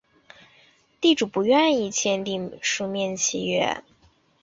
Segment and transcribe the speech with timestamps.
[0.99, 3.83] 地主不愿意订立书面契约